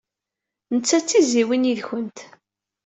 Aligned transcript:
Netta 0.73 0.97
d 0.99 1.05
tizzyiwin 1.07 1.67
yid-went. 1.69 2.17